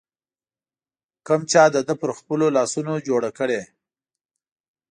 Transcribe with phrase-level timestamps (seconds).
[1.27, 3.61] کوم چا د ده پر خپلو لاسونو جوړه کړې